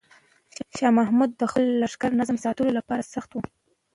[0.77, 3.37] شاه محمود د خپل لښکر نظم ساتلو لپاره سخت و.